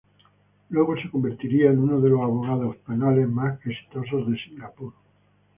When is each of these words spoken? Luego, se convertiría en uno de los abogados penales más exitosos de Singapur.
Luego, 0.71 0.99
se 0.99 1.11
convertiría 1.11 1.69
en 1.69 1.77
uno 1.77 2.01
de 2.01 2.09
los 2.09 2.21
abogados 2.21 2.75
penales 2.77 3.29
más 3.29 3.59
exitosos 3.63 4.31
de 4.31 4.35
Singapur. 4.45 4.93